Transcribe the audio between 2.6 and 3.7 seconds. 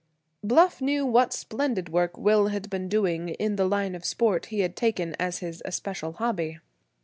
been doing in the